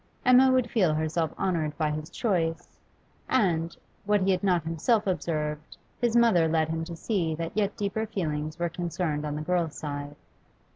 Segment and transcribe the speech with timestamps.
[0.25, 2.75] Emma would feel herself honoured by his choice,
[3.29, 7.77] and, what he had not himself observed, his mother led him to see that yet
[7.77, 10.15] deeper feelings were concerned on the girl's side.